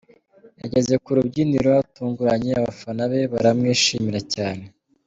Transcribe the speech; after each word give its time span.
Yageze 0.61 0.93
ku 1.03 1.09
rubyiniro 1.17 1.69
atunguranye 1.83 2.51
abafana 2.59 3.03
be 3.11 3.21
baramwishimira 3.33 4.19
cyane. 4.35 4.65